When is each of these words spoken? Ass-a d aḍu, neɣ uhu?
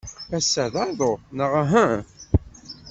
Ass-a 0.37 0.65
d 0.73 0.75
aḍu, 0.85 1.13
neɣ 1.37 1.51
uhu? 1.61 1.89